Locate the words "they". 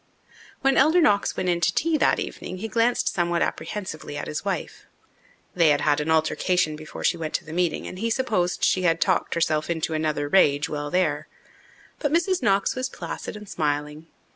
5.53-5.69